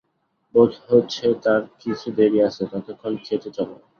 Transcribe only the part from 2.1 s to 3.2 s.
দেরি আছে, ততক্ষণ